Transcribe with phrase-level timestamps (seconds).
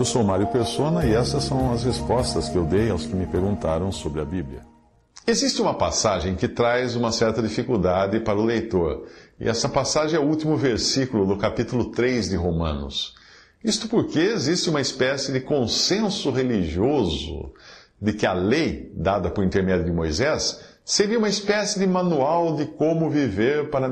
[0.00, 3.26] Eu sou Mário Persona e essas são as respostas que eu dei aos que me
[3.26, 4.62] perguntaram sobre a Bíblia.
[5.26, 9.06] Existe uma passagem que traz uma certa dificuldade para o leitor,
[9.38, 13.14] e essa passagem é o último versículo do capítulo 3 de Romanos.
[13.62, 17.52] Isto porque existe uma espécie de consenso religioso
[18.00, 22.64] de que a lei, dada por intermédio de Moisés, seria uma espécie de manual de
[22.64, 23.86] como viver para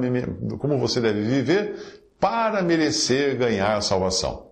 [0.58, 4.47] como você deve viver para merecer ganhar a salvação.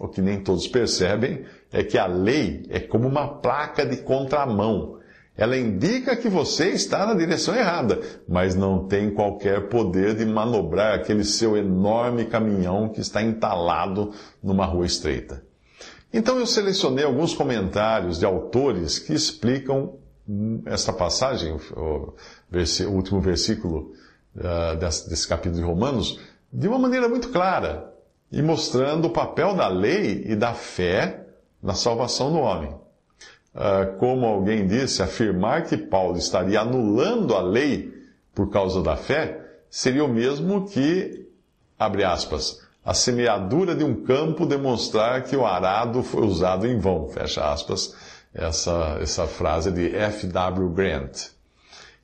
[0.00, 4.98] O que nem todos percebem é que a lei é como uma placa de contramão.
[5.36, 10.94] Ela indica que você está na direção errada, mas não tem qualquer poder de manobrar
[10.94, 15.44] aquele seu enorme caminhão que está entalado numa rua estreita.
[16.12, 19.98] Então eu selecionei alguns comentários de autores que explicam
[20.64, 22.14] essa passagem, o,
[22.88, 23.92] último versículo
[24.78, 26.18] desse, desse capítulo de Romanos,
[26.50, 27.89] de uma maneira muito clara
[28.30, 31.26] e mostrando o papel da lei e da fé
[31.62, 32.74] na salvação do homem.
[33.52, 37.92] Uh, como alguém disse, afirmar que Paulo estaria anulando a lei
[38.34, 41.28] por causa da fé seria o mesmo que,
[41.78, 47.08] abre aspas, a semeadura de um campo demonstrar que o arado foi usado em vão,
[47.08, 47.94] fecha aspas,
[48.32, 50.68] essa, essa frase de F.W.
[50.70, 51.28] Grant.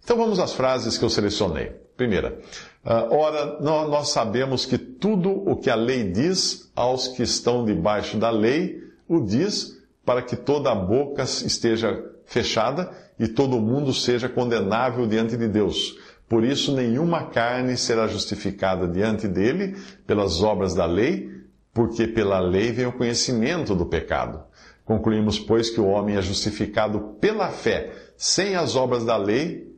[0.02, 1.72] Então vamos às frases que eu selecionei.
[1.97, 2.38] Primeira,
[2.87, 8.31] ora, nós sabemos que tudo o que a lei diz aos que estão debaixo da
[8.31, 15.06] lei, o diz para que toda a boca esteja fechada e todo mundo seja condenável
[15.06, 15.97] diante de Deus.
[16.28, 21.31] Por isso, nenhuma carne será justificada diante dele pelas obras da lei,
[21.72, 24.43] porque pela lei vem o conhecimento do pecado.
[24.84, 29.75] Concluímos, pois, que o homem é justificado pela fé, sem as obras da lei.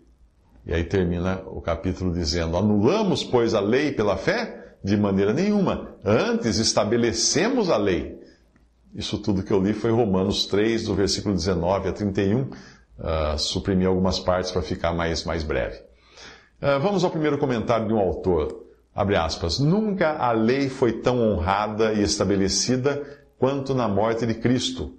[0.69, 4.77] E aí termina o capítulo dizendo: Anulamos, pois, a lei pela fé?
[4.85, 5.97] De maneira nenhuma.
[6.05, 8.21] Antes estabelecemos a lei.
[8.95, 12.43] Isso tudo que eu li foi Romanos 3, do versículo 19 a 31.
[12.43, 12.51] Uh,
[13.01, 15.79] ah, suprimi algumas partes para ficar mais, mais breve.
[16.61, 18.67] Uh, vamos ao primeiro comentário de um autor.
[18.95, 19.59] Abre aspas.
[19.59, 23.03] Nunca a lei foi tão honrada e estabelecida
[23.39, 24.95] quanto na morte de Cristo.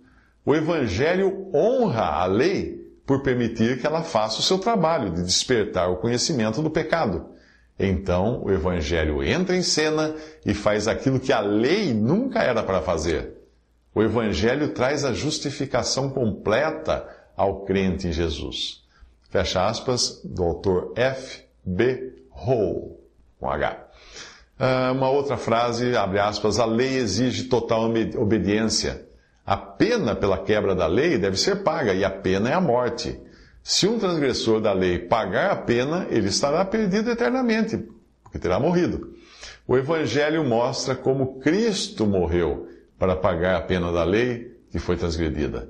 [0.46, 2.78] O Evangelho honra a lei
[3.09, 7.25] por permitir que ela faça o seu trabalho de despertar o conhecimento do pecado.
[7.79, 10.13] Então, o Evangelho entra em cena
[10.45, 13.33] e faz aquilo que a lei nunca era para fazer.
[13.95, 17.03] O Evangelho traz a justificação completa
[17.35, 18.83] ao crente em Jesus.
[19.31, 21.45] Fecha aspas, autor F.
[21.65, 22.13] B.
[22.29, 23.01] Hall,
[23.39, 23.87] com H.
[24.59, 29.08] Ah, uma outra frase, abre aspas, a lei exige total obediência.
[29.49, 33.19] A pena pela quebra da lei deve ser paga, e a pena é a morte.
[33.63, 37.83] Se um transgressor da lei pagar a pena, ele estará perdido eternamente,
[38.21, 39.11] porque terá morrido.
[39.67, 42.67] O Evangelho mostra como Cristo morreu
[42.99, 45.67] para pagar a pena da lei que foi transgredida.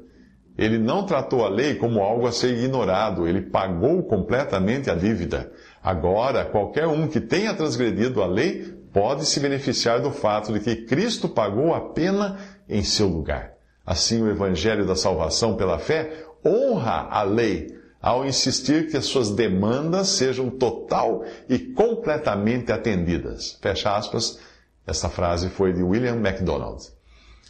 [0.58, 5.54] Ele não tratou a lei como algo a ser ignorado, ele pagou completamente a dívida.
[5.82, 10.76] Agora, qualquer um que tenha transgredido a lei pode se beneficiar do fato de que
[10.86, 12.38] Cristo pagou a pena
[12.68, 13.58] em seu lugar.
[13.90, 19.32] Assim, o Evangelho da salvação pela fé honra a lei ao insistir que as suas
[19.32, 23.58] demandas sejam total e completamente atendidas.
[23.60, 24.38] Fecha aspas.
[24.86, 26.88] Esta frase foi de William MacDonald.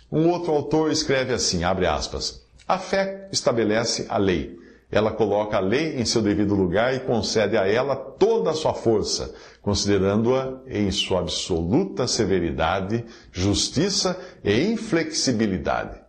[0.10, 4.58] Um outro autor escreve assim, abre aspas, a fé estabelece a lei.
[4.90, 8.74] Ela coloca a lei em seu devido lugar e concede a ela toda a sua
[8.74, 16.08] força, considerando-a em sua absoluta severidade, justiça e inflexibilidade.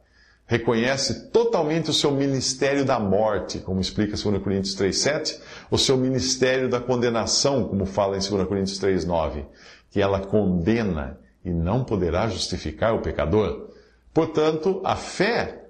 [0.50, 5.38] Reconhece totalmente o seu ministério da morte, como explica 2 Coríntios 3,7,
[5.70, 9.44] o seu ministério da condenação, como fala em 2 Coríntios 3,9,
[9.92, 13.70] que ela condena e não poderá justificar o pecador.
[14.12, 15.66] Portanto, a fé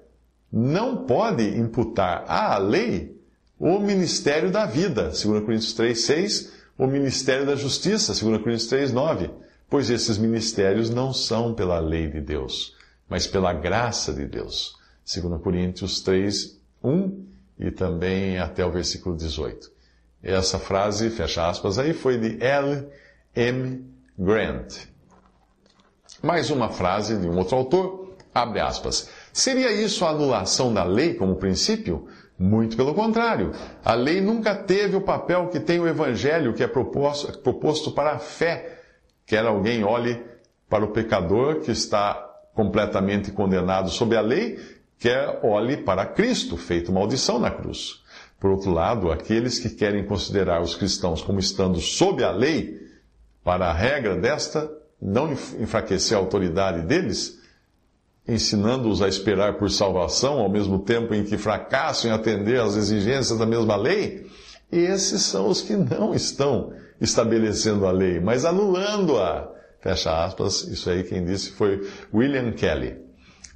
[0.50, 3.20] não pode imputar à lei
[3.58, 9.28] o ministério da vida, 2 Coríntios 3,6, o ministério da justiça, 2 Coríntios 3,9,
[9.68, 12.79] pois esses ministérios não são pela lei de Deus,
[13.10, 17.26] mas pela graça de Deus, 2 Coríntios 3, 1
[17.58, 19.70] e também até o versículo 18.
[20.22, 22.86] Essa frase, fecha aspas, aí foi de L.
[23.34, 23.84] M.
[24.16, 24.86] Grant.
[26.22, 29.10] Mais uma frase de um outro autor, abre aspas.
[29.32, 32.06] Seria isso a anulação da lei como princípio?
[32.38, 33.52] Muito pelo contrário.
[33.84, 38.12] A lei nunca teve o papel que tem o evangelho que é proposto, proposto para
[38.12, 38.80] a fé.
[39.26, 40.22] Quer alguém olhe
[40.68, 44.58] para o pecador que está completamente condenado sob a lei,
[44.98, 48.02] quer olhe para Cristo, feito maldição na cruz.
[48.38, 52.80] Por outro lado, aqueles que querem considerar os cristãos como estando sob a lei,
[53.42, 54.70] para a regra desta
[55.00, 57.38] não enfraquecer a autoridade deles,
[58.28, 63.38] ensinando-os a esperar por salvação, ao mesmo tempo em que fracassam em atender às exigências
[63.38, 64.26] da mesma lei,
[64.70, 69.48] esses são os que não estão estabelecendo a lei, mas anulando-a.
[69.80, 72.98] Fecha aspas, isso aí quem disse foi William Kelly.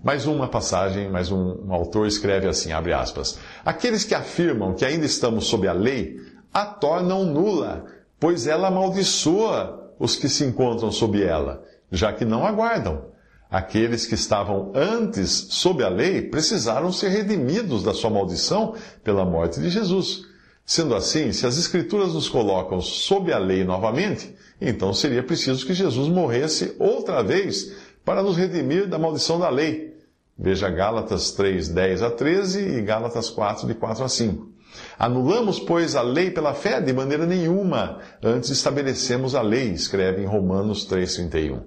[0.02, 3.38] Mais uma passagem, mais um, um autor escreve assim, abre aspas.
[3.64, 6.16] Aqueles que afirmam que ainda estamos sob a lei,
[6.52, 7.84] a tornam nula,
[8.18, 13.06] pois ela amaldiçoa os que se encontram sob ela, já que não aguardam.
[13.50, 19.60] Aqueles que estavam antes sob a lei precisaram ser redimidos da sua maldição pela morte
[19.60, 20.24] de Jesus.
[20.66, 25.74] Sendo assim, se as Escrituras nos colocam sob a lei novamente, então seria preciso que
[25.74, 27.72] Jesus morresse outra vez
[28.04, 29.94] para nos redimir da maldição da lei.
[30.38, 34.54] Veja Gálatas 3, 10 a 13 e Gálatas 4, de 4 a 5.
[34.98, 36.80] Anulamos, pois, a lei pela fé?
[36.80, 38.00] De maneira nenhuma.
[38.22, 41.62] Antes estabelecemos a lei, escreve em Romanos 3,31.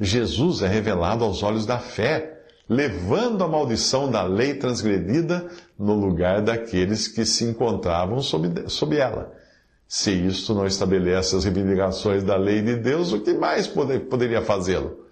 [0.00, 6.42] Jesus é revelado aos olhos da fé, levando a maldição da lei transgredida no lugar
[6.42, 9.32] daqueles que se encontravam sob, sob ela.
[9.86, 14.42] Se isto não estabelece as reivindicações da lei de Deus, o que mais poder, poderia
[14.42, 15.06] fazê-lo?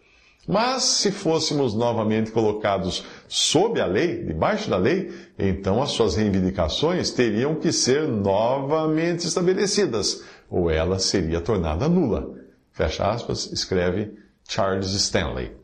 [0.46, 7.10] Mas se fôssemos novamente colocados sob a lei, debaixo da lei, então as suas reivindicações
[7.10, 12.34] teriam que ser novamente estabelecidas, ou ela seria tornada nula.
[12.72, 15.63] Fecha aspas, escreve Charles Stanley.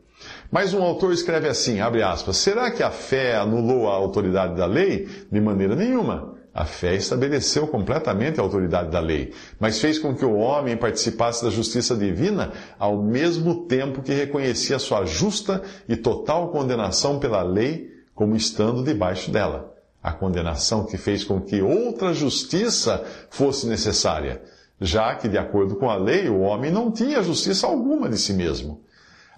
[0.51, 4.65] Mas um autor escreve assim, abre aspas, será que a fé anulou a autoridade da
[4.65, 5.07] lei?
[5.31, 6.35] De maneira nenhuma.
[6.53, 11.41] A fé estabeleceu completamente a autoridade da lei, mas fez com que o homem participasse
[11.41, 17.89] da justiça divina ao mesmo tempo que reconhecia sua justa e total condenação pela lei
[18.13, 19.73] como estando debaixo dela.
[20.03, 24.41] A condenação que fez com que outra justiça fosse necessária,
[24.81, 28.33] já que, de acordo com a lei, o homem não tinha justiça alguma de si
[28.33, 28.81] mesmo.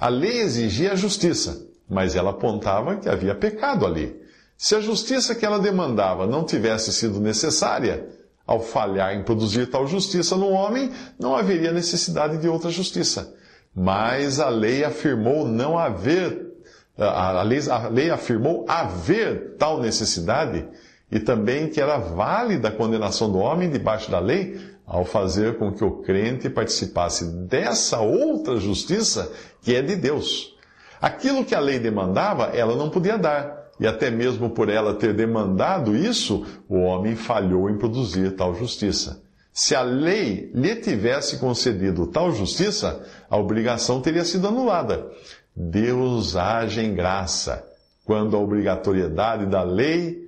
[0.04, 4.14] A lei exigia a justiça, mas ela apontava que havia pecado ali.
[4.58, 8.06] Se a justiça que ela demandava não tivesse sido necessária,
[8.46, 13.34] ao falhar em produzir tal justiça no homem, não haveria necessidade de outra justiça.
[13.74, 16.52] Mas a lei afirmou não haver,
[16.98, 20.68] a lei, a lei afirmou haver tal necessidade
[21.14, 25.72] e também que era válida a condenação do homem debaixo da lei, ao fazer com
[25.72, 29.32] que o crente participasse dessa outra justiça
[29.62, 30.58] que é de Deus.
[31.00, 35.14] Aquilo que a lei demandava, ela não podia dar e até mesmo por ela ter
[35.14, 39.22] demandado isso, o homem falhou em produzir tal justiça.
[39.52, 45.12] Se a lei lhe tivesse concedido tal justiça, a obrigação teria sido anulada.
[45.56, 47.64] Deus age em graça
[48.04, 50.23] quando a obrigatoriedade da lei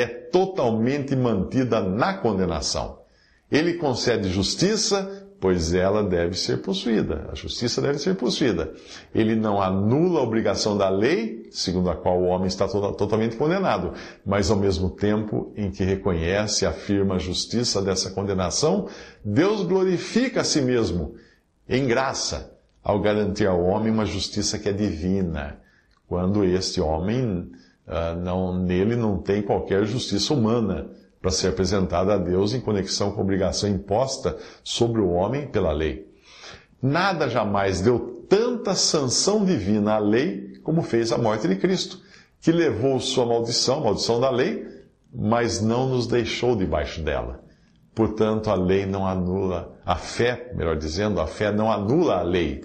[0.00, 3.00] é totalmente mantida na condenação.
[3.50, 8.72] Ele concede justiça pois ela deve ser possuída, a justiça deve ser possuída.
[9.14, 13.92] Ele não anula a obrigação da lei, segundo a qual o homem está totalmente condenado,
[14.24, 18.88] mas ao mesmo tempo em que reconhece e afirma a justiça dessa condenação,
[19.22, 21.14] Deus glorifica a si mesmo
[21.68, 25.58] em graça ao garantir ao homem uma justiça que é divina,
[26.08, 27.50] quando este homem
[27.86, 33.12] uh, não, nele não tem qualquer justiça humana para ser apresentada a Deus em conexão
[33.12, 36.06] com a obrigação imposta sobre o homem pela lei.
[36.82, 42.00] Nada jamais deu tanta sanção divina à lei como fez a morte de Cristo,
[42.40, 44.66] que levou sua maldição, maldição da lei,
[45.14, 47.44] mas não nos deixou debaixo dela.
[47.94, 52.64] Portanto, a lei não anula, a fé, melhor dizendo, a fé não anula a lei.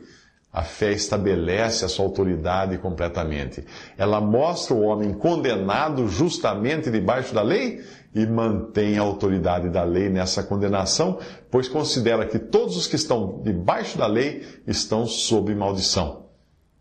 [0.51, 3.63] A fé estabelece a sua autoridade completamente.
[3.97, 7.83] Ela mostra o homem condenado justamente debaixo da lei
[8.15, 11.19] e mantém a autoridade da lei nessa condenação,
[11.51, 16.25] pois considera que todos os que estão debaixo da lei estão sob maldição.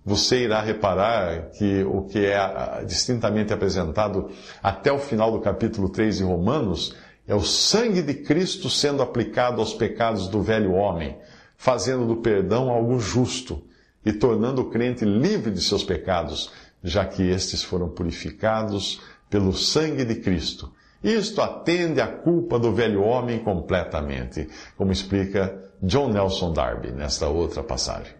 [0.03, 4.31] Você irá reparar que o que é distintamente apresentado
[4.63, 6.97] até o final do capítulo 3 de Romanos
[7.27, 11.19] é o sangue de Cristo sendo aplicado aos pecados do velho homem,
[11.59, 13.62] fazendo do perdão algo justo
[14.03, 16.50] e tornando o crente livre de seus pecados,
[16.83, 20.73] já que estes foram purificados pelo sangue de Cristo
[21.03, 27.62] Isto atende à culpa do velho homem completamente, como explica John Nelson Darby nesta outra
[27.62, 28.12] passagem.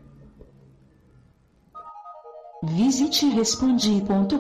[2.62, 4.38] Visite respondi.com.br.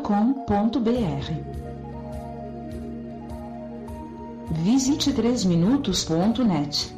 [4.50, 6.97] Visite 3minutos.net.